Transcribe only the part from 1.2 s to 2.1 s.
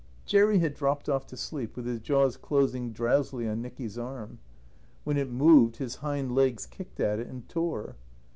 to sleep with his